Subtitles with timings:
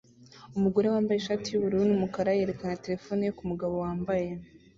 [0.57, 4.27] Umugore wambaye ishati yubururu n'umukara yerekana terefone ye kumugabo wambaye